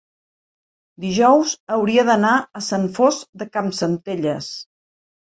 [1.03, 4.49] dijous hauria d'anar a Sant Fost de Campsentelles.